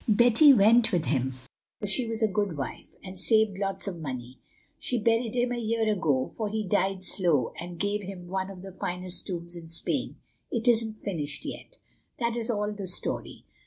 Betty 0.09 0.51
went 0.51 0.91
with 0.91 1.05
him, 1.05 1.31
for 1.79 1.85
she 1.85 2.07
was 2.09 2.23
a 2.23 2.27
good 2.27 2.57
wife, 2.57 2.95
and 3.03 3.19
saved 3.19 3.55
lots 3.59 3.87
of 3.87 3.99
money. 4.01 4.39
She 4.79 4.99
buried 4.99 5.35
him 5.35 5.51
a 5.51 5.59
year 5.59 5.87
ago, 5.93 6.31
for 6.35 6.49
he 6.49 6.67
died 6.67 7.03
slow, 7.03 7.53
and 7.59 7.77
gave 7.77 8.01
him 8.01 8.27
one 8.27 8.49
of 8.49 8.63
the 8.63 8.71
finest 8.71 9.27
tombs 9.27 9.55
in 9.55 9.67
Spain—it 9.67 10.67
isn't 10.67 10.95
finished 10.95 11.45
yet. 11.45 11.77
That 12.17 12.35
is 12.35 12.49
all 12.49 12.73
the 12.73 12.87
story. 12.87 13.45